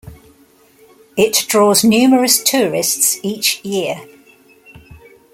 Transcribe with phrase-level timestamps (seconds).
[1.15, 4.01] It draws numerous tourists each year.